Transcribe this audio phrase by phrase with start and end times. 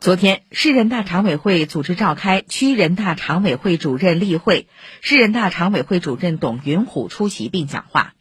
[0.00, 4.68] 昨天市人大常委会组织召开区人大常委会主任例会。
[5.00, 8.14] 市人大常委会主任董云虎出席并讲话。